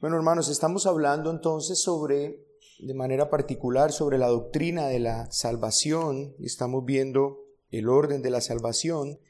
[0.00, 2.42] Bueno, hermanos, estamos hablando entonces sobre,
[2.78, 6.34] de manera particular, sobre la doctrina de la salvación.
[6.38, 9.20] Estamos viendo el orden de la salvación.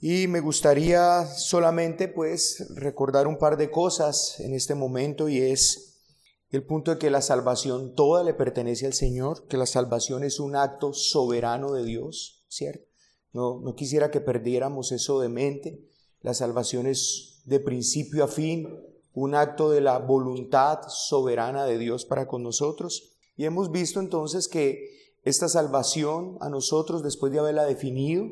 [0.00, 6.00] Y me gustaría solamente, pues, recordar un par de cosas en este momento y es
[6.48, 10.40] el punto de que la salvación toda le pertenece al Señor, que la salvación es
[10.40, 12.86] un acto soberano de Dios, ¿cierto?
[13.34, 15.84] No, no quisiera que perdiéramos eso de mente.
[16.22, 22.04] La salvación es de principio a fin un acto de la voluntad soberana de Dios
[22.04, 23.16] para con nosotros.
[23.36, 28.26] Y hemos visto entonces que esta salvación a nosotros, después de haberla definido,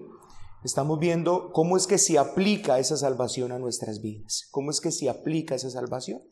[0.64, 4.92] estamos viendo cómo es que se aplica esa salvación a nuestras vidas, cómo es que
[4.92, 6.22] se aplica esa salvación.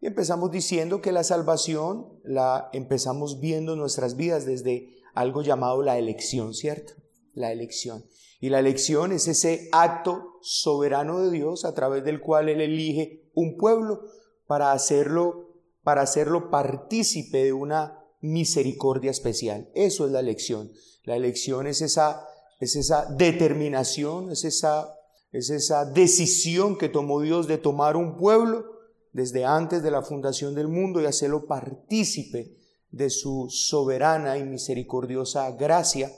[0.00, 5.82] Y empezamos diciendo que la salvación la empezamos viendo en nuestras vidas desde algo llamado
[5.82, 6.92] la elección, ¿cierto?
[7.34, 8.04] La elección.
[8.40, 13.30] Y la elección es ese acto soberano de Dios a través del cual Él elige
[13.34, 14.02] un pueblo
[14.46, 19.70] para hacerlo, para hacerlo partícipe de una misericordia especial.
[19.74, 20.70] Eso es la elección.
[21.04, 22.26] La elección es esa,
[22.60, 24.94] es esa determinación, es esa,
[25.32, 28.64] es esa decisión que tomó Dios de tomar un pueblo
[29.12, 32.56] desde antes de la fundación del mundo y hacerlo partícipe
[32.90, 36.12] de su soberana y misericordiosa gracia.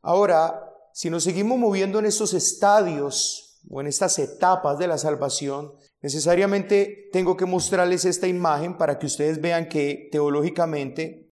[0.00, 5.72] Ahora, si nos seguimos moviendo en estos estadios o en estas etapas de la salvación,
[6.00, 11.30] necesariamente tengo que mostrarles esta imagen para que ustedes vean que teológicamente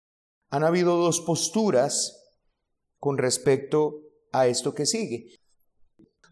[0.48, 2.20] han habido dos posturas
[2.98, 5.41] con respecto a esto que sigue.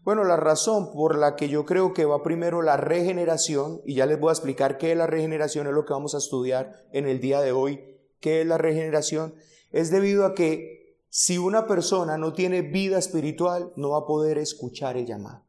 [0.03, 4.05] Bueno, la razón por la que yo creo que va primero la regeneración, y ya
[4.05, 7.07] les voy a explicar qué es la regeneración, es lo que vamos a estudiar en
[7.07, 7.83] el día de hoy,
[8.19, 9.35] qué es la regeneración,
[9.71, 10.78] es debido a que
[11.09, 15.45] si una persona no tiene vida espiritual, no va a poder escuchar el llamado.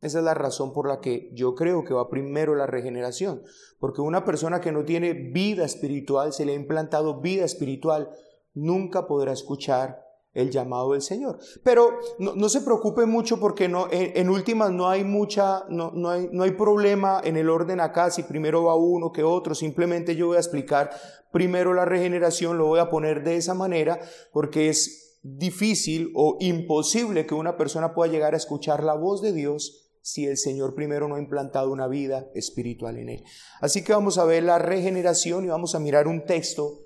[0.00, 3.42] Esa es la razón por la que yo creo que va primero la regeneración.
[3.78, 8.10] Porque una persona que no tiene vida espiritual, se le ha implantado vida espiritual,
[8.52, 10.01] nunca podrá escuchar
[10.34, 11.38] el llamado del Señor.
[11.62, 16.28] Pero no, se preocupe mucho porque no, en, últimas no hay mucha, no, no, hay,
[16.32, 19.54] no hay problema en el orden acá si primero va uno que otro.
[19.54, 20.90] Simplemente yo voy a explicar
[21.30, 24.00] primero la regeneración, lo voy a poner de esa manera
[24.32, 29.32] porque es difícil o imposible que una persona pueda llegar a escuchar la voz de
[29.32, 33.24] Dios si el Señor primero no ha implantado una vida espiritual en él.
[33.60, 36.80] Así que vamos a ver la regeneración y vamos a mirar un texto,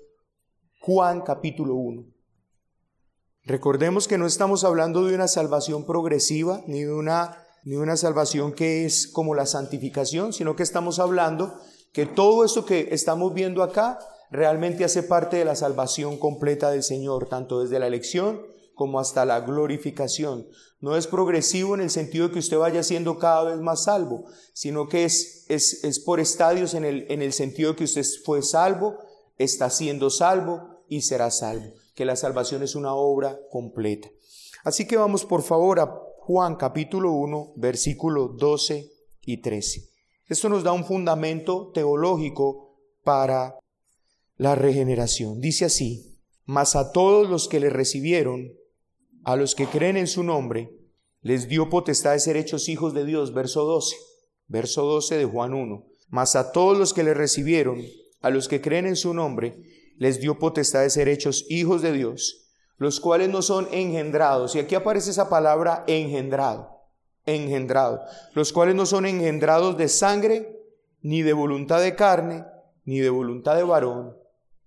[0.81, 2.16] Juan capítulo 1.
[3.47, 8.51] Recordemos que no estamos hablando de una salvación progresiva, ni de una, ni una salvación
[8.51, 11.57] que es como la santificación, sino que estamos hablando
[11.93, 13.99] que todo esto que estamos viendo acá
[14.31, 18.41] realmente hace parte de la salvación completa del Señor, tanto desde la elección
[18.75, 20.45] como hasta la glorificación.
[20.81, 24.25] No es progresivo en el sentido de que usted vaya siendo cada vez más salvo,
[24.51, 28.03] sino que es, es, es por estadios en el, en el sentido de que usted
[28.25, 28.97] fue salvo,
[29.37, 34.07] está siendo salvo y será salvo que la salvación es una obra completa.
[34.63, 38.87] Así que vamos por favor a Juan capítulo 1, versículo 12
[39.23, 39.89] y 13.
[40.27, 43.57] Esto nos da un fundamento teológico para
[44.35, 45.41] la regeneración.
[45.41, 48.47] Dice así, mas a todos los que le recibieron,
[49.23, 50.69] a los que creen en su nombre,
[51.21, 53.33] les dio potestad de ser hechos hijos de Dios.
[53.33, 53.95] Verso 12,
[54.47, 55.83] verso 12 de Juan 1.
[56.09, 57.81] Mas a todos los que le recibieron,
[58.21, 61.91] a los que creen en su nombre, les dio potestad de ser hechos hijos de
[61.91, 62.47] Dios,
[62.77, 64.55] los cuales no son engendrados.
[64.55, 66.81] Y aquí aparece esa palabra engendrado,
[67.25, 68.01] engendrado,
[68.33, 70.59] los cuales no son engendrados de sangre,
[71.01, 72.45] ni de voluntad de carne,
[72.85, 74.17] ni de voluntad de varón,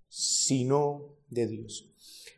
[0.09, 1.90] sino de Dios.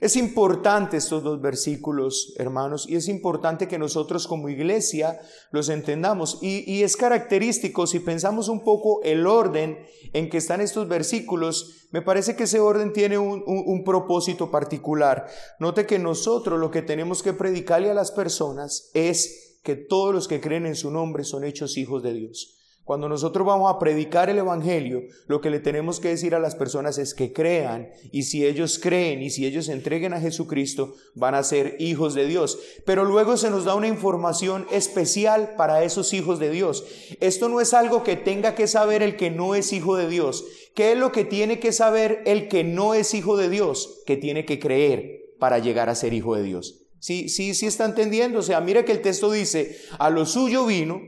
[0.03, 5.21] Es importante estos dos versículos, hermanos, y es importante que nosotros como iglesia
[5.53, 6.41] los entendamos.
[6.43, 9.79] Y, es característico, si pensamos un poco el orden
[10.13, 15.29] en que están estos versículos, me parece que ese orden tiene un, propósito particular.
[15.61, 20.27] Note que nosotros lo que tenemos que predicarle a las personas es que todos los
[20.27, 22.59] que creen en su nombre son hechos hijos de Dios.
[22.85, 26.57] Cuando nosotros vamos a predicar el Evangelio, lo que le tenemos que decir a las
[26.57, 31.37] personas es que crean y si ellos creen y si ellos entreguen a Jesucristo, van
[31.37, 32.59] a ser hijos de Dios.
[32.85, 36.85] Pero luego se nos da una información especial para esos hijos de Dios.
[37.21, 40.45] Esto no es algo que tenga que saber el que no es hijo de Dios.
[40.75, 44.03] ¿Qué es lo que tiene que saber el que no es hijo de Dios?
[44.07, 46.87] Que tiene que creer para llegar a ser hijo de Dios.
[46.99, 48.41] Sí, sí, sí está entendiendo.
[48.41, 51.01] O sea, mira que el texto dice, a lo suyo vino,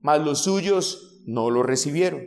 [0.00, 2.26] mas los suyos no lo recibieron.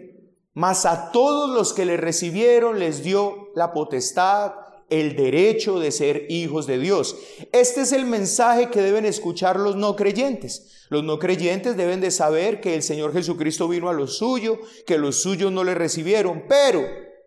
[0.54, 4.54] Mas a todos los que le recibieron les dio la potestad
[4.90, 7.18] el derecho de ser hijos de Dios.
[7.52, 10.86] Este es el mensaje que deben escuchar los no creyentes.
[10.90, 14.98] Los no creyentes deben de saber que el Señor Jesucristo vino a lo suyo, que
[14.98, 16.86] los suyos no le recibieron, pero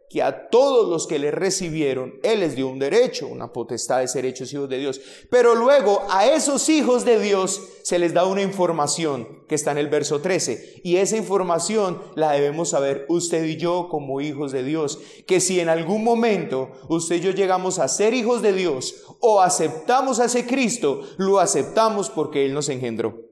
[0.09, 4.09] que a todos los que le recibieron, Él les dio un derecho, una potestad de
[4.09, 5.01] ser hechos hijos de Dios.
[5.31, 9.79] Pero luego a esos hijos de Dios se les da una información que está en
[9.79, 10.81] el verso 13.
[10.83, 14.99] Y esa información la debemos saber usted y yo como hijos de Dios.
[15.27, 19.41] Que si en algún momento usted y yo llegamos a ser hijos de Dios o
[19.41, 23.28] aceptamos a ese Cristo, lo aceptamos porque Él nos engendró.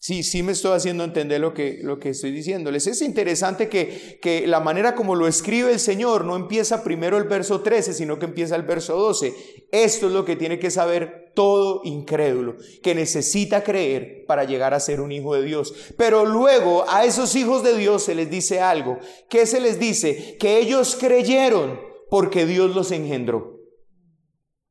[0.00, 2.86] Sí, sí me estoy haciendo entender lo que, lo que estoy diciéndoles.
[2.86, 7.24] Es interesante que, que la manera como lo escribe el Señor no empieza primero el
[7.24, 9.34] verso 13, sino que empieza el verso 12.
[9.72, 14.80] Esto es lo que tiene que saber todo incrédulo, que necesita creer para llegar a
[14.80, 15.74] ser un hijo de Dios.
[15.96, 18.98] Pero luego a esos hijos de Dios se les dice algo.
[19.28, 20.36] ¿Qué se les dice?
[20.38, 23.57] Que ellos creyeron porque Dios los engendró.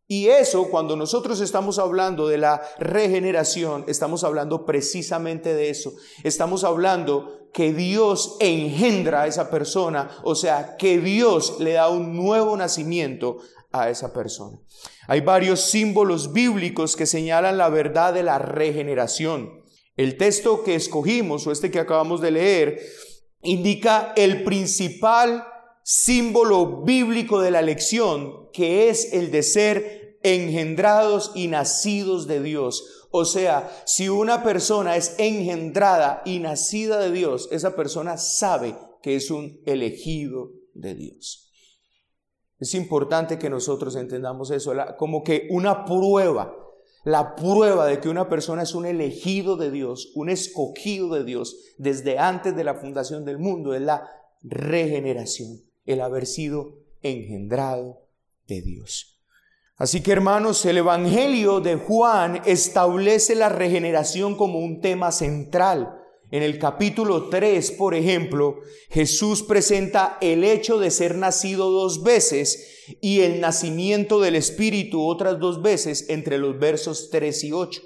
[0.09, 5.93] Y eso, cuando nosotros estamos hablando de la regeneración, estamos hablando precisamente de eso.
[6.23, 12.15] Estamos hablando que Dios engendra a esa persona, o sea, que Dios le da un
[12.15, 13.39] nuevo nacimiento
[13.73, 14.57] a esa persona.
[15.07, 19.61] Hay varios símbolos bíblicos que señalan la verdad de la regeneración.
[19.97, 22.79] El texto que escogimos, o este que acabamos de leer,
[23.41, 25.45] indica el principal
[25.89, 33.07] símbolo bíblico de la lección, que es el de ser engendrados y nacidos de Dios.
[33.09, 39.15] O sea, si una persona es engendrada y nacida de Dios, esa persona sabe que
[39.15, 41.53] es un elegido de Dios.
[42.59, 46.53] Es importante que nosotros entendamos eso, como que una prueba,
[47.05, 51.55] la prueba de que una persona es un elegido de Dios, un escogido de Dios
[51.77, 54.05] desde antes de la fundación del mundo, es la
[54.41, 58.03] regeneración el haber sido engendrado
[58.47, 59.17] de Dios.
[59.77, 65.93] Así que hermanos, el Evangelio de Juan establece la regeneración como un tema central.
[66.31, 72.85] En el capítulo 3, por ejemplo, Jesús presenta el hecho de ser nacido dos veces
[73.01, 77.81] y el nacimiento del Espíritu otras dos veces entre los versos 3 y 8.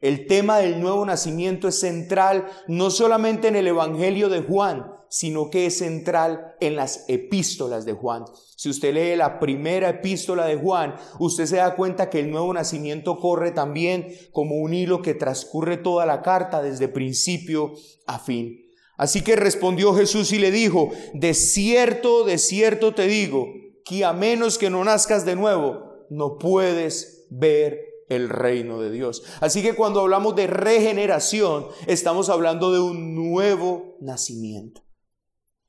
[0.00, 5.50] El tema del nuevo nacimiento es central no solamente en el Evangelio de Juan, sino
[5.50, 8.24] que es central en las epístolas de Juan.
[8.56, 12.52] Si usted lee la primera epístola de Juan, usted se da cuenta que el nuevo
[12.52, 17.72] nacimiento corre también como un hilo que transcurre toda la carta desde principio
[18.06, 18.62] a fin.
[18.96, 23.46] Así que respondió Jesús y le dijo, de cierto, de cierto te digo,
[23.84, 27.78] que a menos que no nazcas de nuevo, no puedes ver
[28.08, 29.22] el reino de Dios.
[29.40, 34.85] Así que cuando hablamos de regeneración, estamos hablando de un nuevo nacimiento.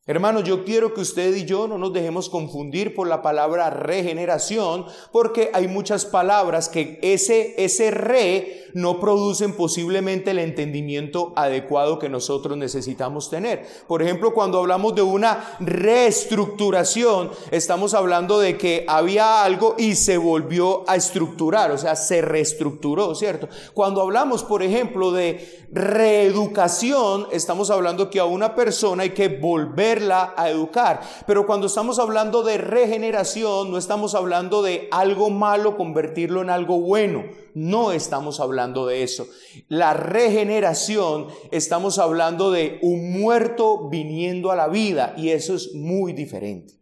[0.10, 4.86] Hermanos, yo quiero que usted y yo no nos dejemos confundir por la palabra regeneración,
[5.12, 12.10] porque hay muchas palabras que ese, ese re no producen posiblemente el entendimiento adecuado que
[12.10, 13.66] nosotros necesitamos tener.
[13.88, 20.18] Por ejemplo, cuando hablamos de una reestructuración, estamos hablando de que había algo y se
[20.18, 23.50] volvió a estructurar, o sea, se reestructuró, ¿cierto?
[23.74, 30.08] Cuando hablamos, por ejemplo, de reeducación, estamos hablando que a una persona hay que volver
[30.12, 31.02] a educar.
[31.26, 36.80] Pero cuando estamos hablando de regeneración, no estamos hablando de algo malo convertirlo en algo
[36.80, 37.24] bueno.
[37.56, 39.28] No estamos hablando de eso.
[39.68, 46.14] La regeneración, estamos hablando de un muerto viniendo a la vida y eso es muy
[46.14, 46.78] diferente.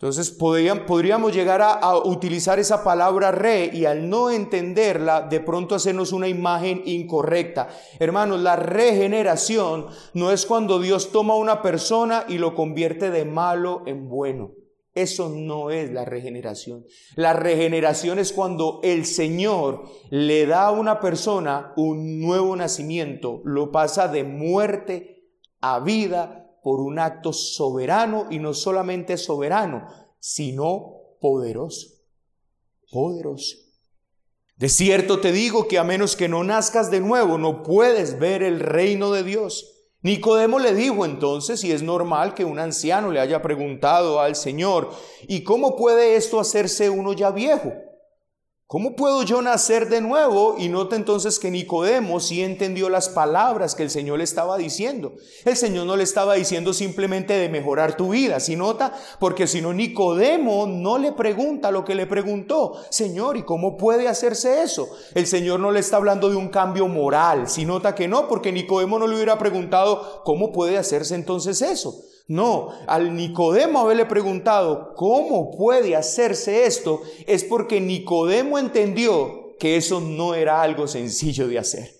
[0.00, 6.12] Entonces podríamos llegar a, utilizar esa palabra re y al no entenderla, de pronto hacernos
[6.12, 7.68] una imagen incorrecta.
[7.98, 13.24] Hermanos, la regeneración no es cuando Dios toma a una persona y lo convierte de
[13.24, 14.52] malo en bueno.
[15.02, 16.84] Eso no es la regeneración.
[17.14, 23.70] La regeneración es cuando el Señor le da a una persona un nuevo nacimiento, lo
[23.70, 29.86] pasa de muerte a vida por un acto soberano y no solamente soberano,
[30.18, 31.86] sino poderoso.
[32.90, 33.56] Poderoso.
[34.56, 38.42] De cierto te digo que a menos que no nazcas de nuevo, no puedes ver
[38.42, 39.77] el reino de Dios.
[40.02, 44.90] Nicodemo le dijo entonces, y es normal que un anciano le haya preguntado al Señor,
[45.26, 47.72] ¿y cómo puede esto hacerse uno ya viejo?
[48.70, 50.56] ¿Cómo puedo yo nacer de nuevo?
[50.58, 55.14] Y nota entonces que Nicodemo sí entendió las palabras que el Señor le estaba diciendo.
[55.46, 59.62] El Señor no le estaba diciendo simplemente de mejorar tu vida, si nota, porque si
[59.62, 64.86] no Nicodemo no le pregunta lo que le preguntó, Señor, ¿y cómo puede hacerse eso?
[65.14, 68.52] El Señor no le está hablando de un cambio moral, si nota que no, porque
[68.52, 72.04] Nicodemo no le hubiera preguntado, ¿cómo puede hacerse entonces eso?
[72.28, 80.00] No, al Nicodemo haberle preguntado cómo puede hacerse esto, es porque Nicodemo entendió que eso
[80.00, 81.97] no era algo sencillo de hacer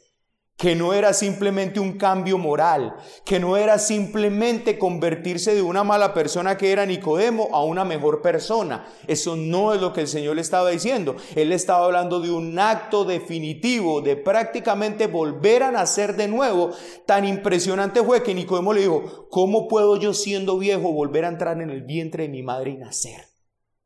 [0.58, 6.12] que no era simplemente un cambio moral, que no era simplemente convertirse de una mala
[6.12, 8.84] persona que era Nicodemo a una mejor persona.
[9.06, 11.14] Eso no es lo que el Señor le estaba diciendo.
[11.36, 16.72] Él estaba hablando de un acto definitivo, de prácticamente volver a nacer de nuevo.
[17.06, 21.62] Tan impresionante fue que Nicodemo le dijo, ¿cómo puedo yo siendo viejo volver a entrar
[21.62, 23.28] en el vientre de mi madre y nacer?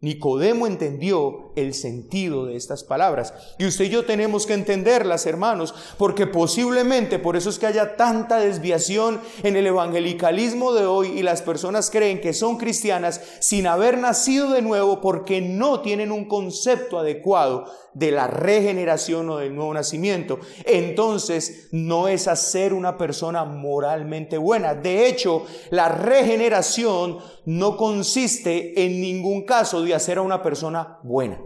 [0.02, 3.34] Nicodemo entendió el sentido de estas palabras.
[3.58, 7.96] Y usted y yo tenemos que entenderlas, hermanos, porque posiblemente por eso es que haya
[7.96, 13.66] tanta desviación en el evangelicalismo de hoy y las personas creen que son cristianas sin
[13.66, 19.54] haber nacido de nuevo porque no tienen un concepto adecuado de la regeneración o del
[19.54, 20.38] nuevo nacimiento.
[20.64, 24.74] Entonces no es hacer una persona moralmente buena.
[24.74, 31.41] De hecho, la regeneración no consiste en ningún caso de hacer a una persona buena.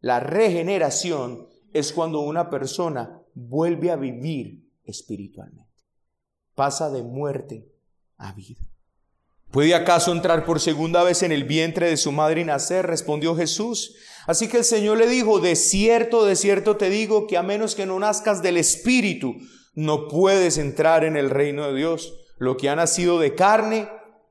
[0.00, 5.68] La regeneración es cuando una persona vuelve a vivir espiritualmente.
[6.54, 7.68] Pasa de muerte
[8.16, 8.60] a vida.
[9.50, 12.86] ¿Puede acaso entrar por segunda vez en el vientre de su madre y nacer?
[12.86, 13.96] Respondió Jesús.
[14.26, 17.74] Así que el Señor le dijo, de cierto, de cierto te digo que a menos
[17.74, 19.36] que no nazcas del Espíritu,
[19.74, 22.14] no puedes entrar en el reino de Dios.
[22.36, 23.88] Lo que ha nacido de carne,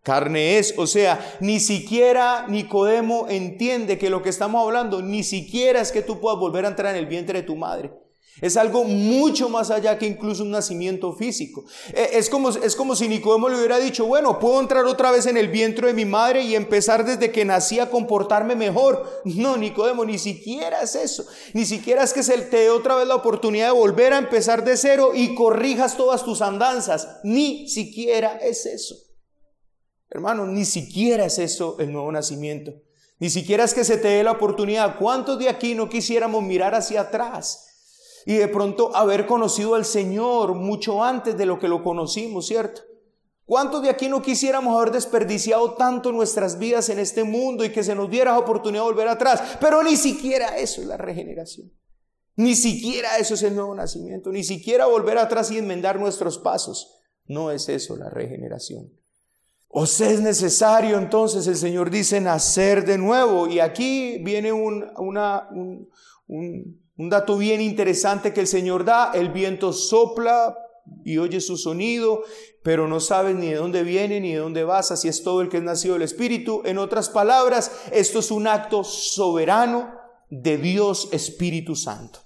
[0.08, 0.74] carne es.
[0.78, 6.02] O sea, ni siquiera Nicodemo entiende que lo que estamos hablando, ni siquiera es que
[6.02, 7.92] tú puedas volver a entrar en el vientre de tu madre.
[8.40, 11.66] Es algo mucho más allá que incluso un nacimiento físico.
[11.94, 15.26] E, es como, es como si Nicodemo le hubiera dicho, bueno, puedo entrar otra vez
[15.26, 19.22] en el vientre de mi madre y empezar desde que nací a comportarme mejor.
[19.26, 21.26] No, Nicodemo, ni siquiera es eso.
[21.54, 24.64] Ni siquiera es que se te dé otra vez la oportunidad de volver a empezar
[24.64, 27.20] de cero y corrijas todas tus andanzas.
[27.26, 29.07] Ni siquiera es eso.
[30.18, 32.74] Hermano, ni siquiera es eso el nuevo nacimiento.
[33.20, 34.98] Ni siquiera es que se te dé la oportunidad.
[34.98, 37.64] ¿Cuántos de aquí no quisiéramos mirar hacia atrás?
[38.28, 42.82] y de pronto haber conocido al Señor mucho antes de lo que lo conocimos, ¿cierto?
[43.46, 47.86] ¿Cuántos de aquí no quisiéramos haber desperdiciado tanto nuestras vidas en este mundo y que
[47.86, 49.42] se nos diera la oportunidad de volver atrás?
[49.62, 51.72] Pero ni siquiera eso es la regeneración.
[52.36, 54.30] Ni siquiera eso es el nuevo nacimiento.
[54.30, 57.00] Ni siquiera volver atrás y enmendar nuestros pasos.
[57.28, 58.92] No es eso la regeneración.
[59.80, 63.48] O sea, es necesario entonces, el Señor dice, nacer de nuevo.
[63.48, 65.88] Y aquí viene un, un
[66.98, 70.58] un dato bien interesante que el Señor da, el viento sopla
[71.06, 72.24] y oye su sonido,
[72.64, 75.50] pero no sabes ni de dónde viene ni de dónde vas, así es todo el
[75.50, 76.64] que es nacido del Espíritu.
[76.66, 79.94] En otras palabras, esto es un acto soberano
[80.30, 82.20] de Dios Espíritu Santo.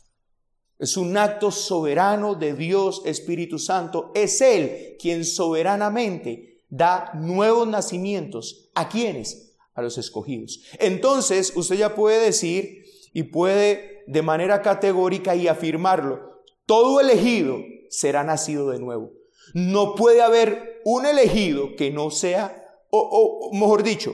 [0.80, 4.12] Es un acto soberano de Dios Espíritu Santo.
[4.16, 8.72] Es Él quien soberanamente da nuevos nacimientos.
[8.74, 9.56] ¿A quienes?
[9.76, 10.64] A los escogidos.
[10.80, 16.42] Entonces, usted ya puede decir y puede de manera categórica y afirmarlo.
[16.66, 17.60] Todo elegido
[17.90, 19.12] será nacido de nuevo.
[19.54, 24.14] No puede haber un elegido que no sea, o, mejor dicho,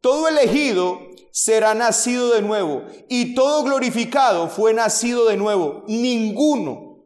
[0.00, 1.00] todo elegido
[1.32, 5.82] será nacido de nuevo y todo glorificado fue nacido de nuevo.
[5.88, 7.04] Ninguno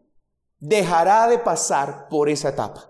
[0.59, 2.90] dejará de pasar por esa etapa.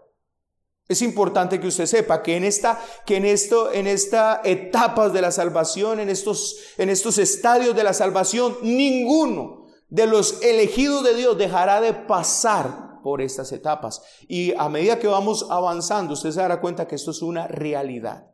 [0.90, 5.30] Es importante que usted sepa que en esta, que en esto, en etapas de la
[5.30, 11.38] salvación, en estos, en estos estadios de la salvación, ninguno de los elegidos de Dios
[11.38, 14.02] dejará de pasar por estas etapas.
[14.26, 18.28] Y a medida que vamos avanzando, usted se dará cuenta que esto es una realidad.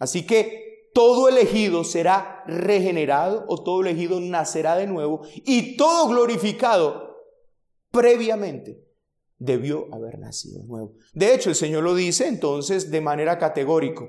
[0.00, 7.18] Así que todo elegido será regenerado o todo elegido nacerá de nuevo y todo glorificado
[7.92, 8.89] previamente
[9.40, 10.92] debió haber nacido nuevo.
[11.12, 14.04] De hecho, el Señor lo dice entonces de manera categórica.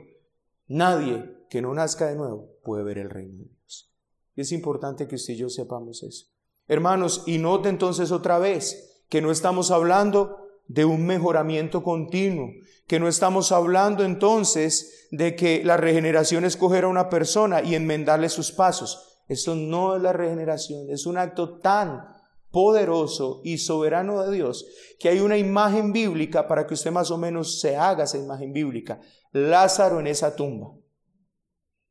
[0.67, 3.91] Nadie que no nazca de nuevo puede ver el reino de Dios.
[4.35, 6.27] Es importante que usted y yo sepamos eso.
[6.67, 12.49] Hermanos, y note entonces otra vez que no estamos hablando de un mejoramiento continuo,
[12.87, 17.75] que no estamos hablando entonces de que la regeneración es coger a una persona y
[17.75, 19.21] enmendarle sus pasos.
[19.27, 22.20] Eso no es la regeneración, es un acto tan
[22.51, 24.67] poderoso y soberano de Dios,
[24.99, 28.53] que hay una imagen bíblica para que usted más o menos se haga esa imagen
[28.53, 28.99] bíblica.
[29.31, 30.73] Lázaro en esa tumba.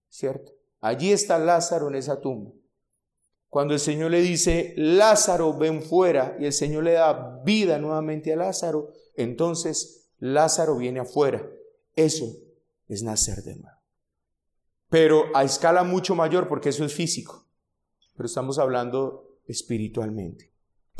[0.09, 0.53] ¿Cierto?
[0.81, 2.53] Allí está Lázaro en esa tumba.
[3.49, 8.33] Cuando el Señor le dice, Lázaro, ven fuera, y el Señor le da vida nuevamente
[8.33, 11.45] a Lázaro, entonces Lázaro viene afuera.
[11.97, 12.27] Eso
[12.87, 13.77] es nacer de nuevo.
[14.89, 17.47] Pero a escala mucho mayor, porque eso es físico.
[18.17, 20.50] Pero estamos hablando espiritualmente.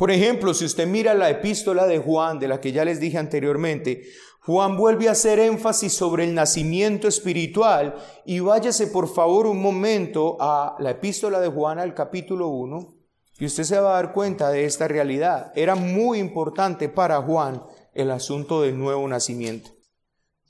[0.01, 3.19] Por ejemplo, si usted mira la epístola de Juan, de la que ya les dije
[3.19, 4.01] anteriormente,
[4.39, 7.93] Juan vuelve a hacer énfasis sobre el nacimiento espiritual
[8.25, 12.95] y váyase por favor un momento a la epístola de Juan al capítulo 1
[13.37, 15.51] y usted se va a dar cuenta de esta realidad.
[15.53, 17.61] Era muy importante para Juan
[17.93, 19.69] el asunto del nuevo nacimiento.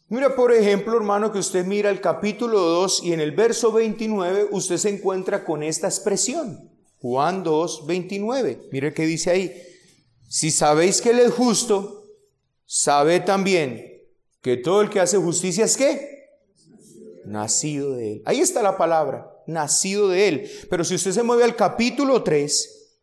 [0.07, 4.47] Mira, por ejemplo, hermano, que usted mira el capítulo 2 y en el verso 29
[4.51, 6.70] usted se encuentra con esta expresión.
[7.01, 8.69] Juan 2, 29.
[8.71, 9.63] Mire qué dice ahí.
[10.29, 12.05] Si sabéis que Él es justo,
[12.65, 14.05] sabe también
[14.41, 16.29] que todo el que hace justicia es qué?
[17.25, 18.21] Nacido de Él.
[18.25, 20.51] Ahí está la palabra, nacido de Él.
[20.69, 22.93] Pero si usted se mueve al capítulo 3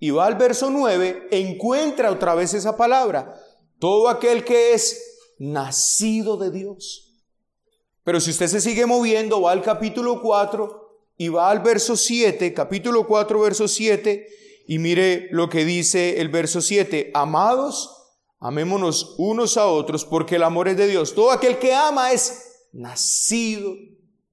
[0.00, 3.34] y va al verso 9, encuentra otra vez esa palabra.
[3.78, 7.14] Todo aquel que es nacido de Dios.
[8.02, 10.83] Pero si usted se sigue moviendo, va al capítulo 4
[11.16, 14.26] y va al verso 7, capítulo 4, verso 7,
[14.66, 17.90] y mire lo que dice el verso 7, amados,
[18.40, 21.14] amémonos unos a otros porque el amor es de Dios.
[21.14, 23.74] Todo aquel que ama es nacido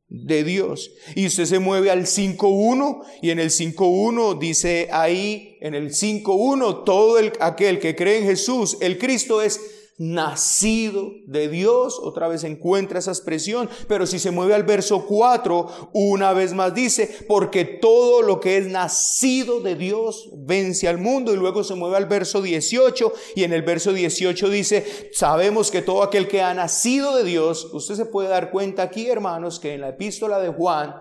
[0.07, 0.91] de Dios.
[1.15, 6.83] Y usted se mueve al 5.1 y en el 5.1 dice ahí, en el 5.1,
[6.83, 12.43] todo el, aquel que cree en Jesús, el Cristo es nacido de Dios, otra vez
[12.43, 17.65] encuentra esa expresión, pero si se mueve al verso 4, una vez más dice, porque
[17.65, 22.08] todo lo que es nacido de Dios vence al mundo, y luego se mueve al
[22.08, 27.15] verso 18, y en el verso 18 dice, sabemos que todo aquel que ha nacido
[27.15, 30.96] de Dios, usted se puede dar cuenta aquí, hermanos, que en la epístola de Juan,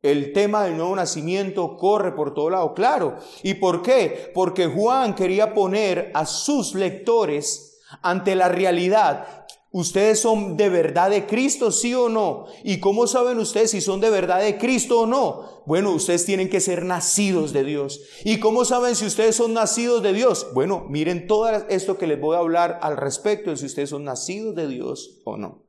[0.00, 3.16] el tema del nuevo nacimiento corre por todo lado, claro.
[3.42, 4.30] ¿Y por qué?
[4.34, 9.46] Porque Juan quería poner a sus lectores ante la realidad.
[9.76, 12.46] ¿Ustedes son de verdad de Cristo, sí o no?
[12.62, 15.64] ¿Y cómo saben ustedes si son de verdad de Cristo o no?
[15.66, 18.00] Bueno, ustedes tienen que ser nacidos de Dios.
[18.24, 20.46] ¿Y cómo saben si ustedes son nacidos de Dios?
[20.54, 24.04] Bueno, miren todo esto que les voy a hablar al respecto de si ustedes son
[24.04, 25.66] nacidos de Dios o no.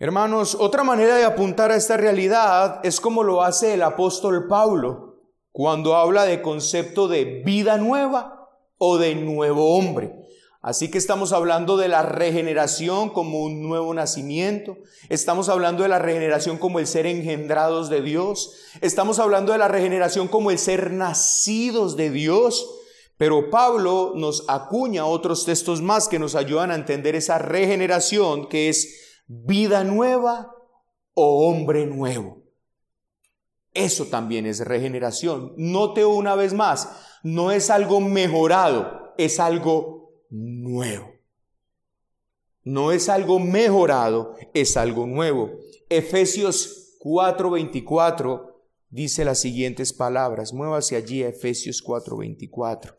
[0.00, 5.22] Hermanos, otra manera de apuntar a esta realidad es como lo hace el apóstol Pablo
[5.52, 8.48] cuando habla de concepto de vida nueva
[8.78, 10.17] o de nuevo hombre.
[10.68, 14.76] Así que estamos hablando de la regeneración como un nuevo nacimiento.
[15.08, 18.52] Estamos hablando de la regeneración como el ser engendrados de Dios.
[18.82, 22.70] Estamos hablando de la regeneración como el ser nacidos de Dios.
[23.16, 28.68] Pero Pablo nos acuña otros textos más que nos ayudan a entender esa regeneración que
[28.68, 30.52] es vida nueva
[31.14, 32.42] o hombre nuevo.
[33.72, 35.54] Eso también es regeneración.
[35.56, 36.90] Note una vez más,
[37.22, 39.97] no es algo mejorado, es algo
[40.30, 41.12] nuevo.
[42.64, 45.52] No es algo mejorado, es algo nuevo.
[45.88, 48.54] Efesios 4:24
[48.90, 50.52] dice las siguientes palabras.
[50.52, 52.98] Muévase allí a Efesios 4:24.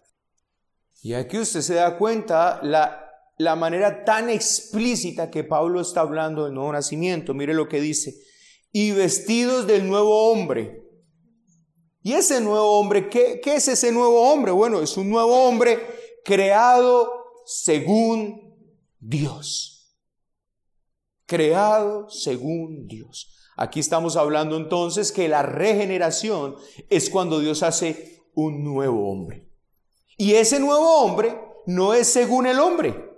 [1.02, 3.06] Y aquí usted se da cuenta la,
[3.38, 7.34] la manera tan explícita que Pablo está hablando del nuevo nacimiento.
[7.34, 8.16] Mire lo que dice.
[8.72, 10.84] Y vestidos del nuevo hombre.
[12.02, 13.10] ¿Y ese nuevo hombre?
[13.10, 14.52] ¿qué, ¿Qué es ese nuevo hombre?
[14.52, 15.80] Bueno, es un nuevo hombre
[16.24, 17.19] creado
[17.50, 18.54] según
[19.00, 19.98] Dios.
[21.26, 23.36] Creado según Dios.
[23.58, 26.56] Aquí estamos hablando entonces que la regeneración
[26.92, 29.50] es cuando Dios hace un nuevo hombre.
[30.16, 33.10] Y ese nuevo hombre no es según el hombre.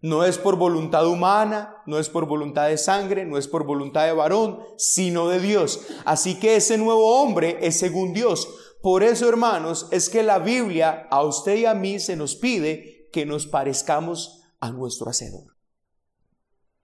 [0.00, 4.06] No es por voluntad humana, no es por voluntad de sangre, no es por voluntad
[4.06, 5.80] de varón, sino de Dios.
[6.04, 8.48] Así que ese nuevo hombre es según Dios.
[8.82, 12.93] Por eso, hermanos, es que la Biblia a usted y a mí se nos pide
[13.14, 15.54] que nos parezcamos a nuestro Hacedor.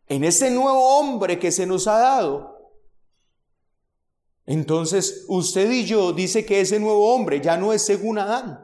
[0.07, 2.71] En ese nuevo hombre que se nos ha dado.
[4.47, 8.61] Entonces usted y yo dice que ese nuevo hombre ya no es según Adán,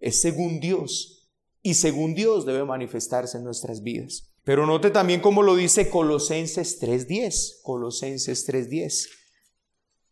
[0.00, 1.30] es según Dios.
[1.62, 4.32] Y según Dios debe manifestarse en nuestras vidas.
[4.42, 7.62] Pero note también como lo dice Colosenses 3.10.
[7.62, 9.08] Colosenses 3.10.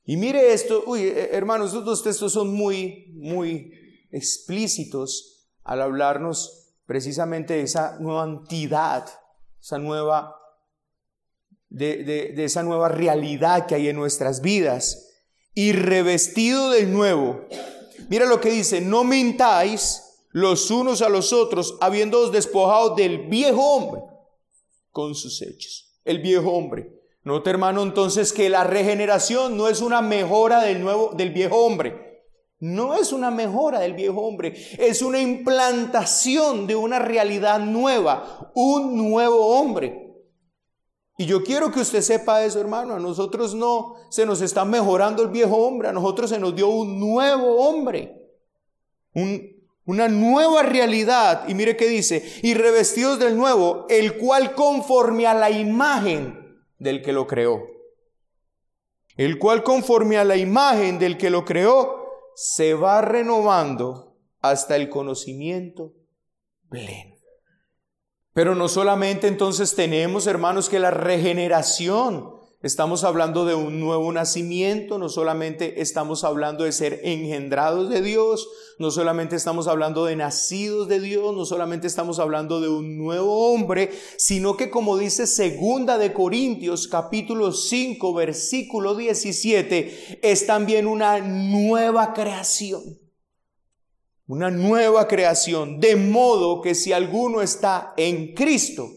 [0.05, 3.73] Y mire esto, uy, eh, hermanos, estos dos textos son muy, muy
[4.13, 6.62] explícitos al hablarnos
[6.93, 9.07] precisamente esa nueva entidad,
[9.63, 10.37] esa nueva,
[11.71, 15.09] de, esa nueva realidad que hay en nuestras vidas
[15.55, 17.47] y revestido del nuevo.
[18.11, 20.03] Mira lo que dice, no mintáis
[20.33, 24.03] los unos a los otros, habiéndoos despojado del viejo hombre
[24.91, 25.99] con sus hechos.
[26.05, 26.93] El viejo hombre.
[27.25, 32.12] Note hermano entonces que la regeneración no es una mejora del nuevo del viejo hombre.
[32.63, 38.97] No es una mejora del viejo hombre, es una implantación de una realidad nueva, un
[38.97, 40.15] nuevo hombre.
[41.19, 42.95] Y yo quiero que usted sepa eso, hermano.
[42.95, 46.69] A nosotros no se nos está mejorando el viejo hombre, a nosotros se nos dio
[46.69, 48.15] un nuevo hombre,
[49.13, 49.43] un,
[49.85, 51.49] una nueva realidad.
[51.49, 57.03] Y mire qué dice, y revestidos del nuevo, el cual conforme a la imagen del
[57.03, 57.61] que lo creó.
[59.17, 62.02] El cual conforme a la imagen del que lo creó,
[62.35, 65.95] se va renovando hasta el conocimiento
[66.69, 67.17] pleno.
[68.35, 74.97] Pero no solamente entonces tenemos, hermanos, que la regeneración Estamos hablando de un nuevo nacimiento,
[74.97, 78.49] no solamente estamos hablando de ser engendrados de Dios,
[78.79, 83.53] no solamente estamos hablando de nacidos de Dios, no solamente estamos hablando de un nuevo
[83.53, 91.19] hombre, sino que como dice segunda de Corintios capítulo 5 versículo 17, es también una
[91.19, 92.81] nueva creación.
[94.29, 98.89] Una nueva creación, de modo que si alguno está en Cristo,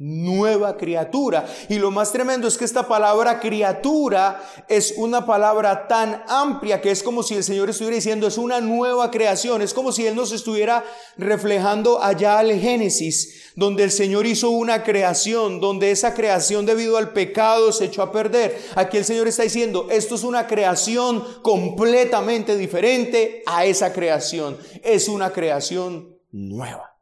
[0.00, 1.46] nueva criatura.
[1.68, 6.90] Y lo más tremendo es que esta palabra criatura es una palabra tan amplia que
[6.90, 10.16] es como si el Señor estuviera diciendo es una nueva creación, es como si Él
[10.16, 10.84] nos estuviera
[11.18, 17.12] reflejando allá al Génesis, donde el Señor hizo una creación, donde esa creación debido al
[17.12, 18.58] pecado se echó a perder.
[18.76, 25.08] Aquí el Señor está diciendo, esto es una creación completamente diferente a esa creación, es
[25.08, 26.96] una creación nueva.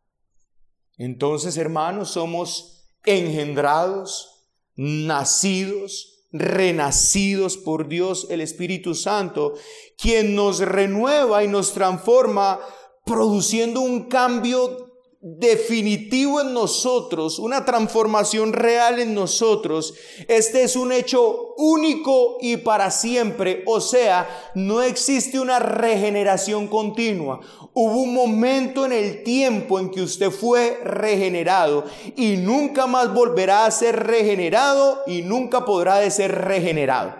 [0.96, 9.54] Entonces, hermanos, somos engendrados, nacidos, renacidos por Dios el Espíritu Santo,
[9.96, 12.60] quien nos renueva y nos transforma,
[13.04, 14.87] produciendo un cambio
[15.20, 19.94] definitivo en nosotros, una transformación real en nosotros.
[20.28, 27.40] Este es un hecho único y para siempre, o sea, no existe una regeneración continua.
[27.74, 31.84] Hubo un momento en el tiempo en que usted fue regenerado
[32.16, 37.14] y nunca más volverá a ser regenerado y nunca podrá de ser regenerado.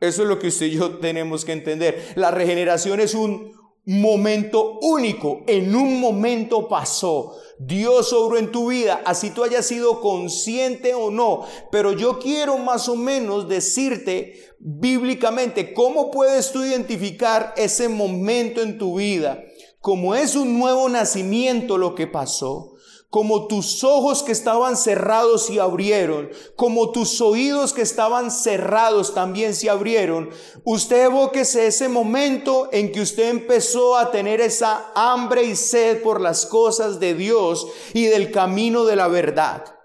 [0.00, 2.12] Eso es lo que usted y yo tenemos que entender.
[2.16, 7.36] La regeneración es un momento único, en un momento pasó.
[7.58, 11.42] Dios obró en tu vida, así tú hayas sido consciente o no.
[11.70, 18.78] Pero yo quiero más o menos decirte bíblicamente cómo puedes tú identificar ese momento en
[18.78, 19.42] tu vida.
[19.80, 22.71] Como es un nuevo nacimiento lo que pasó,
[23.12, 29.54] como tus ojos que estaban cerrados se abrieron, como tus oídos que estaban cerrados también
[29.54, 30.30] se abrieron,
[30.64, 36.22] usted evóquese ese momento en que usted empezó a tener esa hambre y sed por
[36.22, 39.81] las cosas de Dios y del camino de la verdad.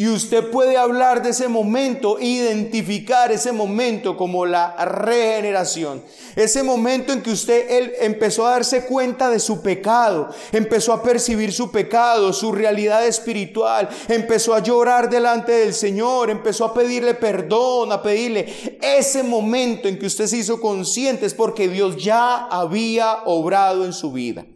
[0.00, 6.04] Y usted puede hablar de ese momento, identificar ese momento como la regeneración.
[6.36, 11.02] Ese momento en que usted él, empezó a darse cuenta de su pecado, empezó a
[11.02, 17.14] percibir su pecado, su realidad espiritual, empezó a llorar delante del Señor, empezó a pedirle
[17.14, 18.78] perdón, a pedirle.
[18.80, 23.92] Ese momento en que usted se hizo consciente es porque Dios ya había obrado en
[23.92, 24.46] su vida.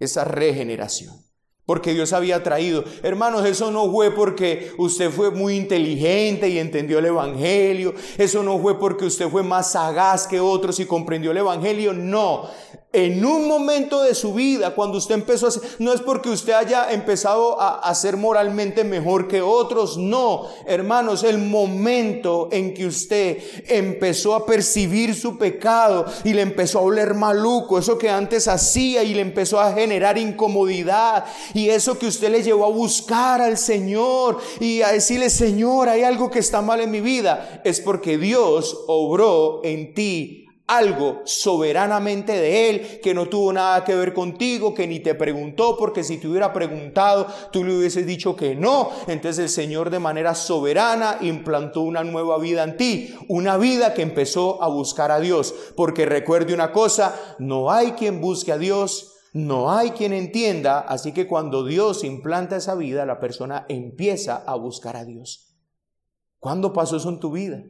[0.00, 1.25] Esa regeneración
[1.66, 2.84] porque Dios había traído.
[3.02, 7.92] Hermanos, eso no fue porque usted fue muy inteligente y entendió el Evangelio.
[8.16, 11.92] Eso no fue porque usted fue más sagaz que otros y comprendió el Evangelio.
[11.92, 12.48] No.
[12.96, 16.54] En un momento de su vida, cuando usted empezó a hacer, no es porque usted
[16.54, 19.98] haya empezado a, a ser moralmente mejor que otros.
[19.98, 23.36] No, hermanos, el momento en que usted
[23.68, 29.02] empezó a percibir su pecado y le empezó a oler maluco, eso que antes hacía
[29.02, 33.58] y le empezó a generar incomodidad y eso que usted le llevó a buscar al
[33.58, 38.16] Señor y a decirle, Señor, hay algo que está mal en mi vida, es porque
[38.16, 44.74] Dios obró en ti algo soberanamente de Él que no tuvo nada que ver contigo,
[44.74, 48.90] que ni te preguntó, porque si te hubiera preguntado, tú le hubieses dicho que no.
[49.06, 54.02] Entonces el Señor de manera soberana implantó una nueva vida en ti, una vida que
[54.02, 55.54] empezó a buscar a Dios.
[55.76, 61.12] Porque recuerde una cosa, no hay quien busque a Dios no hay quien entienda, así
[61.12, 65.54] que cuando Dios implanta esa vida, la persona empieza a buscar a Dios.
[66.38, 67.62] ¿Cuándo pasó eso en tu vida?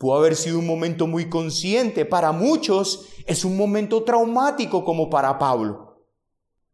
[0.00, 2.06] Pudo haber sido un momento muy consciente.
[2.06, 6.06] Para muchos es un momento traumático como para Pablo.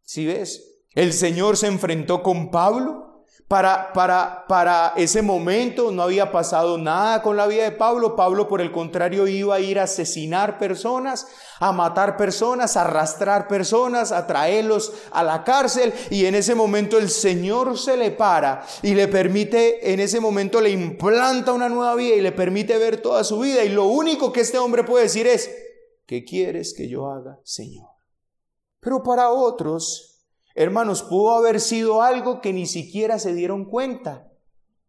[0.02, 0.84] ¿Sí ves?
[0.94, 3.05] El Señor se enfrentó con Pablo
[3.48, 8.16] para, para, para ese momento no había pasado nada con la vida de Pablo.
[8.16, 11.28] Pablo, por el contrario, iba a ir a asesinar personas,
[11.60, 15.94] a matar personas, a arrastrar personas, a traerlos a la cárcel.
[16.10, 20.60] Y en ese momento el Señor se le para y le permite, en ese momento
[20.60, 23.62] le implanta una nueva vida y le permite ver toda su vida.
[23.62, 25.48] Y lo único que este hombre puede decir es,
[26.04, 27.86] ¿qué quieres que yo haga, Señor?
[28.80, 30.15] Pero para otros,
[30.58, 34.32] Hermanos, pudo haber sido algo que ni siquiera se dieron cuenta,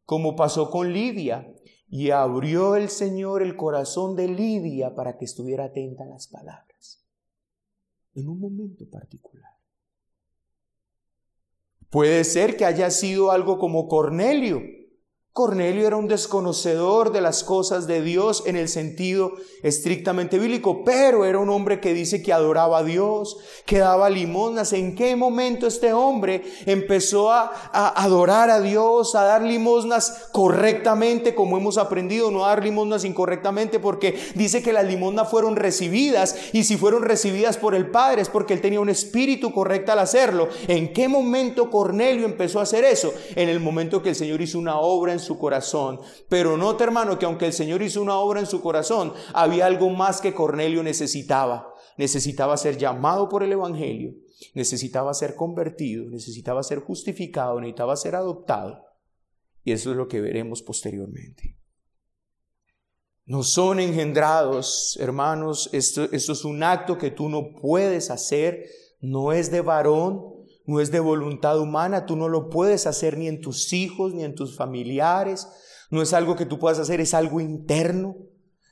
[0.06, 1.54] como pasó con Lidia.
[1.90, 7.04] Y abrió el Señor el corazón de Lidia para que estuviera atenta a las palabras.
[8.14, 9.52] en un momento particular.
[11.92, 14.62] Puede ser que haya sido algo como Cornelio,
[15.38, 21.26] Cornelio era un desconocedor de las cosas de Dios en el sentido estrictamente bíblico, pero
[21.26, 24.74] era un hombre que dice que adoraba a Dios, que daba limosnas.
[24.74, 31.56] ¿En qué momento este hombre empezó a, adorar a Dios, a dar limosnas correctamente, como
[31.56, 36.64] hemos aprendido, no a dar limosnas incorrectamente, porque dice que las limosnas fueron recibidas y
[36.64, 40.50] si fueron recibidas por el Padre es porque él tenía un espíritu correcto al hacerlo.
[40.68, 43.14] ¿En qué momento Cornelio empezó a hacer eso?
[43.36, 46.00] En el momento que el Señor hizo una obra en su corazón.
[46.30, 49.90] Pero note, hermano, que aunque el Señor hizo una obra en su corazón, había algo
[49.90, 51.74] más que Cornelio necesitaba.
[51.98, 54.14] Necesitaba ser llamado por el Evangelio,
[54.54, 58.84] necesitaba ser convertido, necesitaba ser justificado, necesitaba ser adoptado.
[59.64, 61.58] Y eso es lo que veremos posteriormente.
[63.26, 68.64] No son engendrados, hermanos, esto, esto es un acto que tú no puedes hacer,
[69.02, 70.37] no es de varón,
[70.68, 74.24] no es de voluntad humana, tú no lo puedes hacer ni en tus hijos, ni
[74.24, 75.48] en tus familiares,
[75.90, 78.18] no es algo que tú puedas hacer, es algo interno,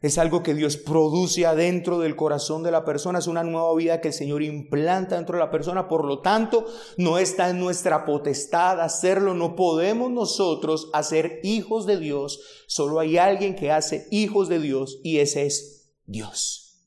[0.01, 4.01] es algo que Dios produce adentro del corazón de la persona, es una nueva vida
[4.01, 6.65] que el Señor implanta dentro de la persona, por lo tanto,
[6.97, 13.17] no está en nuestra potestad hacerlo, no podemos nosotros hacer hijos de Dios, solo hay
[13.17, 16.83] alguien que hace hijos de Dios y ese es Dios.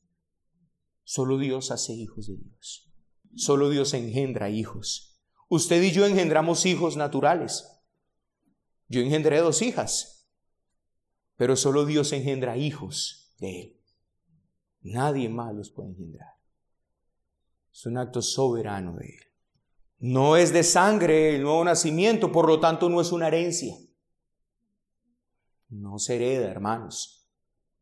[1.03, 2.88] Solo Dios hace hijos de Dios.
[3.35, 5.19] Solo Dios engendra hijos.
[5.47, 7.67] Usted y yo engendramos hijos naturales.
[8.87, 10.29] Yo engendré dos hijas,
[11.35, 13.81] pero solo Dios engendra hijos de Él.
[14.81, 16.35] Nadie más los puede engendrar.
[17.71, 19.23] Es un acto soberano de Él.
[19.99, 23.75] No es de sangre el nuevo nacimiento, por lo tanto no es una herencia.
[25.67, 27.29] No se hereda, hermanos.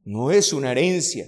[0.04, 1.26] No es una herencia.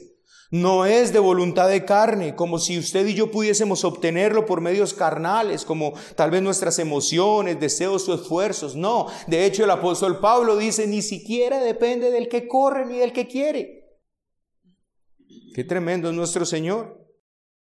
[0.51, 4.95] No es de voluntad de carne, como si usted y yo pudiésemos obtenerlo por medios
[4.95, 8.75] carnales, como tal vez nuestras emociones, deseos o esfuerzos.
[8.75, 13.13] No, de hecho el apóstol Pablo dice, ni siquiera depende del que corre ni del
[13.13, 13.99] que quiere.
[15.53, 16.99] Qué tremendo es nuestro Señor.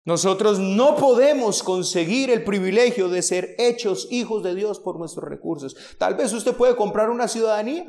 [0.05, 5.75] Nosotros no podemos conseguir el privilegio de ser hechos hijos de Dios por nuestros recursos.
[5.97, 7.87] Tal vez usted puede comprar una ciudadanía.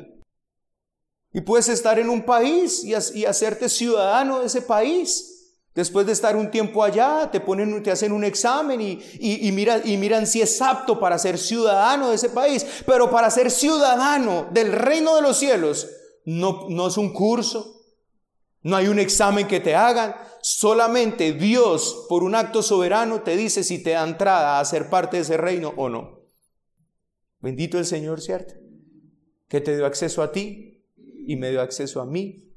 [1.36, 5.52] Y puedes estar en un país y, hacerte ciudadano de ese país.
[5.74, 10.26] Después de estar un tiempo allá, te, ponen, te hacen un examen y, y, miran
[10.26, 12.64] si es apto para ser ciudadano de ese país.
[12.86, 15.86] Pero para ser ciudadano del reino de los cielos,
[16.24, 17.82] no, no es un curso,
[18.62, 20.16] no hay un examen que te hagan.
[20.40, 25.18] Solamente Dios, por un acto soberano, te dice si te da entrada a ser parte
[25.18, 26.22] de ese reino o no.
[27.40, 28.54] Bendito el Señor, ¿cierto?
[29.48, 30.75] Que te dio acceso a ti,
[31.26, 32.54] y me dio acceso a mí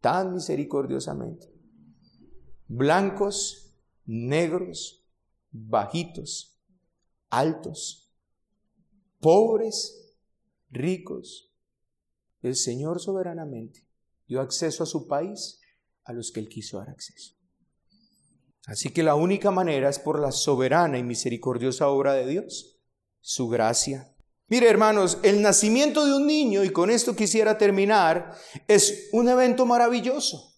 [0.00, 1.54] tan misericordiosamente.
[2.66, 5.06] Blancos, negros,
[5.50, 6.60] bajitos,
[7.30, 8.12] altos,
[9.20, 10.16] pobres,
[10.70, 11.54] ricos.
[12.42, 13.86] El Señor soberanamente
[14.26, 15.60] dio acceso a su país
[16.04, 17.34] a los que Él quiso dar acceso.
[18.66, 22.78] Así que la única manera es por la soberana y misericordiosa obra de Dios,
[23.20, 24.14] su gracia
[24.48, 28.34] Mire, hermanos, el nacimiento de un niño, y con esto quisiera terminar,
[28.66, 30.54] es un evento maravilloso.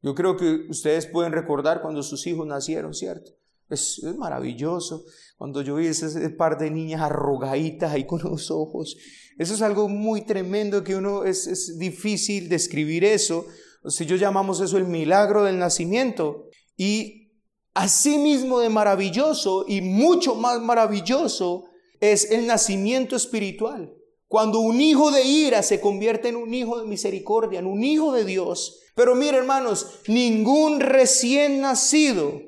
[0.00, 3.32] Yo creo que ustedes pueden recordar cuando sus hijos nacieron, ¿cierto?
[3.68, 5.04] Es, maravilloso.
[5.36, 8.96] Cuando yo vi ese par de niñas arrugaditas ahí con los ojos,
[9.38, 13.46] eso es algo muy tremendo que uno es, es difícil describir eso.
[13.86, 16.48] Si yo llamamos eso el milagro del nacimiento.
[16.76, 17.32] Y
[17.74, 21.64] asimismo de maravilloso y mucho más maravilloso
[22.12, 23.94] es el nacimiento espiritual.
[24.28, 28.12] Cuando un hijo de ira se convierte en un hijo de misericordia, en un hijo
[28.12, 28.80] de Dios.
[28.94, 32.40] Pero mire hermanos, ningún recién nacido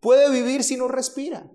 [0.00, 1.50] puede vivir si no respira.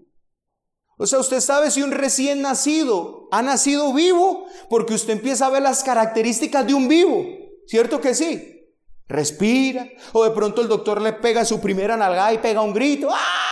[0.98, 5.50] O sea, usted sabe si un recién nacido ha nacido vivo porque usted empieza a
[5.50, 7.26] ver las características de un vivo.
[7.66, 8.68] ¿Cierto que sí?
[9.08, 9.90] Respira.
[10.14, 13.08] O de pronto el doctor le pega su primera nalgada y pega un grito.
[13.12, 13.51] ¡Ah!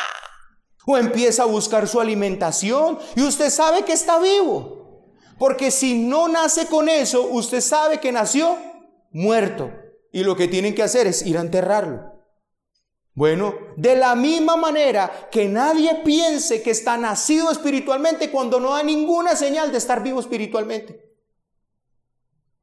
[0.91, 5.05] O empieza a buscar su alimentación y usted sabe que está vivo.
[5.37, 8.57] Porque si no nace con eso, usted sabe que nació
[9.11, 9.71] muerto
[10.11, 12.11] y lo que tienen que hacer es ir a enterrarlo.
[13.13, 18.81] Bueno, de la misma manera que nadie piense que está nacido espiritualmente cuando no da
[18.81, 21.07] ninguna señal de estar vivo espiritualmente.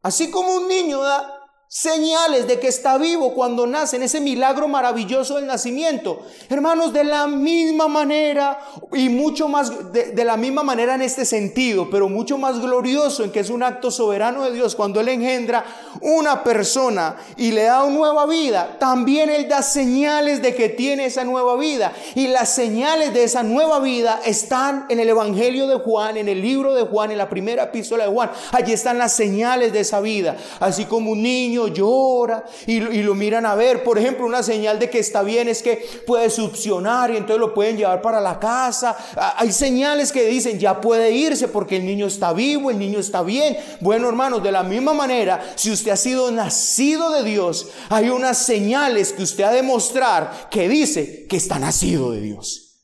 [0.03, 1.36] Así como un niño da
[1.69, 6.23] señales de que está vivo cuando nace en ese milagro maravilloso del nacimiento.
[6.49, 8.61] Hermanos, de la misma manera
[8.93, 13.25] y mucho más, de, de, la misma manera en este sentido, pero mucho más glorioso
[13.25, 15.65] en que es un acto soberano de Dios cuando Él engendra
[16.01, 21.07] una persona y le da una nueva vida, también Él da señales de que tiene
[21.07, 21.93] esa nueva vida.
[22.15, 26.41] Y las señales de esa nueva vida están en el Evangelio de Juan, en el
[26.41, 28.31] libro de Juan, en la primera epístola de Juan.
[28.53, 33.47] Allí están las señales de esa vida, así como un niño llora y, lo miran
[33.47, 33.83] a ver.
[33.83, 37.55] Por ejemplo, una señal de que está bien es que puede succionar y entonces lo
[37.55, 38.97] pueden llevar para la casa.
[39.37, 43.23] Hay señales que dicen ya puede irse porque el niño está vivo, el niño está
[43.23, 43.57] bien.
[43.81, 48.38] Bueno, hermanos, de la misma manera, si usted ha sido nacido de Dios, hay unas
[48.38, 52.83] señales que usted ha de mostrar que dice que está nacido de Dios,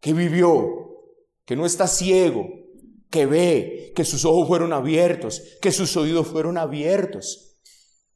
[0.00, 0.82] que vivió,
[1.44, 2.46] que no está ciego,
[3.12, 7.51] que ve, que sus ojos fueron abiertos, que sus oídos fueron abiertos.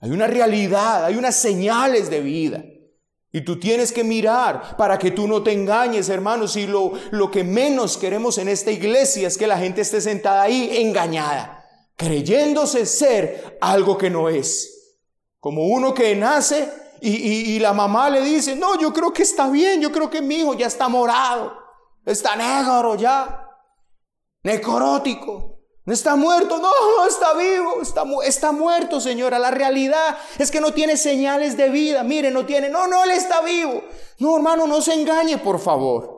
[0.00, 2.64] Hay una realidad, hay unas señales de vida.
[3.32, 6.56] Y tú tienes que mirar para que tú no te engañes, hermanos.
[6.56, 10.42] Y lo, lo que menos queremos en esta iglesia es que la gente esté sentada
[10.42, 11.64] ahí engañada,
[11.96, 14.96] creyéndose ser algo que no es.
[15.38, 16.68] Como uno que nace
[17.00, 20.22] y, y la mamá le dice, no, yo creo que está bien, yo creo que
[20.22, 21.52] mi hijo ya está morado,
[22.06, 23.50] está negro ya,
[24.42, 25.55] necrótico.
[25.86, 29.38] No está muerto, no, está vivo, está, está muerto, señora.
[29.38, 32.02] La realidad es que no tiene señales de vida.
[32.02, 33.84] Mire, no tiene, no, no, él está vivo.
[34.18, 36.16] No, hermano, no se engañe, por favor.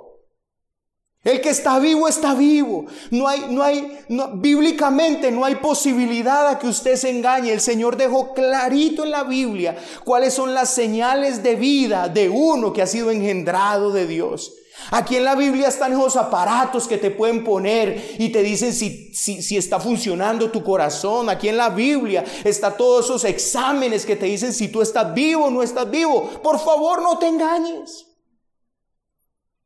[1.22, 2.87] El que está vivo está vivo.
[3.11, 3.98] No hay, no hay,
[4.37, 7.52] bíblicamente no hay posibilidad a que usted se engañe.
[7.52, 12.72] El Señor dejó clarito en la Biblia cuáles son las señales de vida de uno
[12.72, 14.54] que ha sido engendrado de Dios.
[14.90, 19.12] Aquí en la Biblia están esos aparatos que te pueden poner y te dicen si,
[19.14, 21.28] si, está funcionando tu corazón.
[21.28, 25.46] Aquí en la Biblia está todos esos exámenes que te dicen si tú estás vivo
[25.46, 26.40] o no estás vivo.
[26.42, 28.06] Por favor, no te engañes.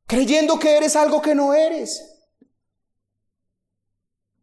[0.07, 2.03] Creyendo que eres algo que no eres.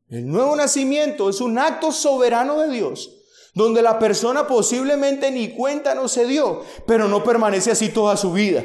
[0.08, 3.12] El nuevo nacimiento es un acto soberano de Dios,
[3.54, 8.32] donde la persona posiblemente ni cuenta no se dio, pero no permanece así toda su
[8.32, 8.64] vida.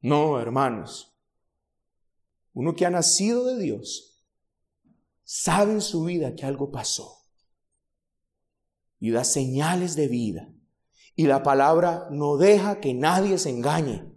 [0.00, 1.16] No, hermanos.
[2.52, 4.24] Uno que ha nacido de Dios
[5.24, 7.26] sabe en su vida que algo pasó
[8.98, 10.48] y da señales de vida.
[11.14, 14.12] Y la palabra no deja que nadie se engañe.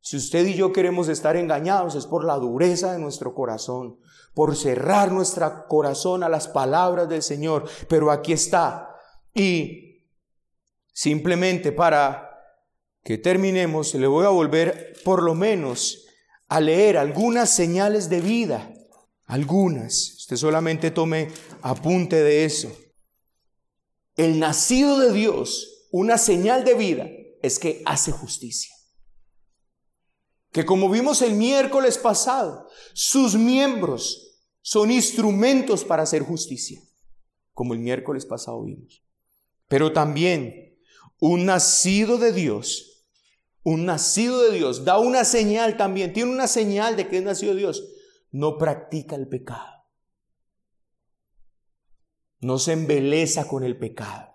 [0.00, 3.98] Si usted y yo queremos estar engañados es por la dureza de nuestro corazón,
[4.34, 7.68] por cerrar nuestro corazón a las palabras del Señor.
[7.88, 8.94] Pero aquí está.
[9.34, 10.04] Y
[10.92, 12.27] simplemente para
[13.08, 16.04] que terminemos, le voy a volver por lo menos
[16.46, 18.70] a leer algunas señales de vida,
[19.24, 20.12] algunas.
[20.18, 21.30] Usted solamente tome
[21.62, 22.70] apunte de eso.
[24.14, 27.08] El nacido de Dios, una señal de vida,
[27.40, 28.74] es que hace justicia.
[30.52, 36.78] Que como vimos el miércoles pasado, sus miembros son instrumentos para hacer justicia,
[37.54, 39.02] como el miércoles pasado vimos.
[39.66, 40.78] Pero también
[41.20, 42.87] un nacido de Dios
[43.68, 47.52] un nacido de Dios, da una señal también, tiene una señal de que es nacido
[47.52, 47.86] de Dios,
[48.30, 49.84] no practica el pecado.
[52.40, 54.34] No se embeleza con el pecado.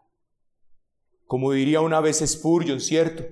[1.25, 3.23] Como diría una vez Spurgeon, ¿cierto?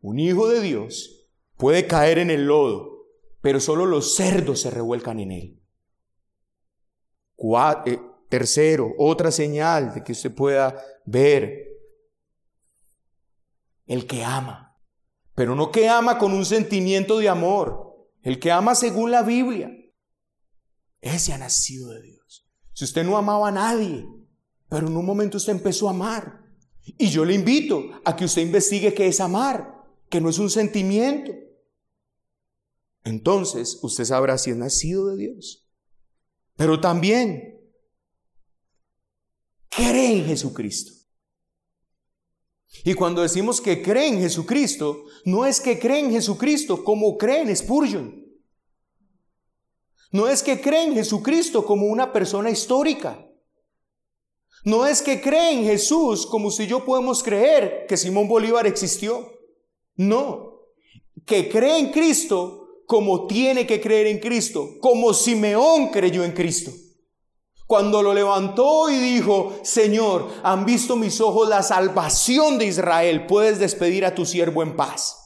[0.00, 3.08] Un hijo de Dios puede caer en el lodo,
[3.40, 5.62] pero solo los cerdos se revuelcan en él.
[7.86, 11.73] Eh, tercero, otra señal de que usted pueda ver
[13.86, 14.76] el que ama.
[15.34, 18.08] Pero no que ama con un sentimiento de amor.
[18.22, 19.70] El que ama según la Biblia.
[21.00, 22.48] Ese ha nacido de Dios.
[22.72, 24.06] Si usted no amaba a nadie,
[24.68, 26.40] pero en un momento usted empezó a amar.
[26.82, 30.50] Y yo le invito a que usted investigue qué es amar, que no es un
[30.50, 31.32] sentimiento.
[33.04, 35.68] Entonces usted sabrá si es nacido de Dios.
[36.56, 37.60] Pero también
[39.68, 41.03] cree en Jesucristo.
[42.82, 47.54] Y cuando decimos que creen en Jesucristo, no es que creen en Jesucristo como creen
[47.54, 48.24] Spurgeon.
[50.10, 53.26] No es que creen en Jesucristo como una persona histórica.
[54.64, 59.30] No es que creen en Jesús como si yo podemos creer que Simón Bolívar existió.
[59.96, 60.60] No.
[61.26, 66.70] Que creen en Cristo como tiene que creer en Cristo, como Simeón creyó en Cristo.
[67.74, 73.58] Cuando lo levantó y dijo, Señor, han visto mis ojos la salvación de Israel, puedes
[73.58, 75.23] despedir a tu siervo en paz.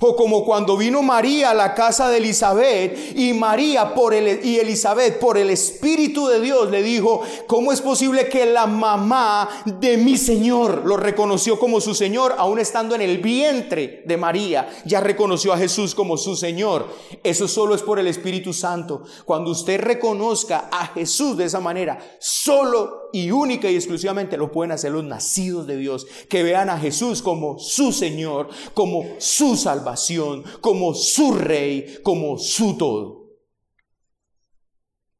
[0.00, 4.58] O como cuando vino María a la casa de Elizabeth y María por el, y
[4.58, 9.96] Elizabeth por el Espíritu de Dios le dijo, ¿cómo es posible que la mamá de
[9.96, 14.68] mi Señor lo reconoció como su Señor, aún estando en el vientre de María?
[14.84, 16.88] Ya reconoció a Jesús como su Señor.
[17.22, 19.02] Eso solo es por el Espíritu Santo.
[19.24, 24.72] Cuando usted reconozca a Jesús de esa manera, solo y única y exclusivamente lo pueden
[24.72, 30.44] hacer los nacidos de Dios, que vean a Jesús como su Señor, como su salvación,
[30.60, 33.26] como su Rey, como su todo.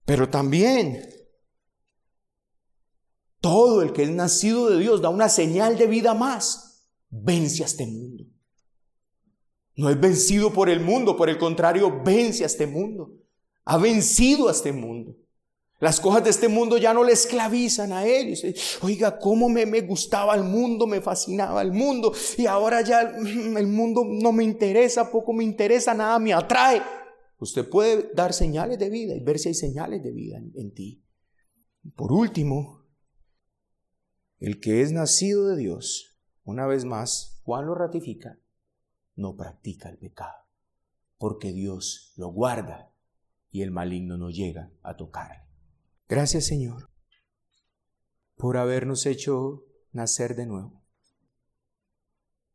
[0.04, 1.02] Pero también
[3.40, 7.66] todo el que es nacido de Dios da una señal de vida más, vence a
[7.66, 8.24] este mundo.
[9.76, 13.12] No es vencido por el mundo, por el contrario, vence a este mundo.
[13.64, 15.16] Ha vencido a este mundo.
[15.78, 18.34] Las cosas de este mundo ya no le esclavizan a él.
[18.80, 22.12] Oiga, cómo me, gustaba el mundo, me fascinaba el mundo.
[22.38, 26.82] Y ahora ya el mundo no me interesa, poco me interesa, nada me atrae.
[27.38, 30.72] Usted puede dar señales de vida y ver si hay señales de vida en, en
[30.72, 31.04] ti.
[31.94, 32.86] Por último,
[34.38, 38.40] el que es nacido de Dios, una vez más, Juan lo ratifica,
[39.14, 40.34] no practica el pecado,
[41.18, 42.92] porque Dios lo guarda
[43.50, 45.45] y el maligno no llega a tocarle.
[46.08, 46.90] Gracias Señor
[48.36, 50.75] por habernos hecho nacer de nuevo.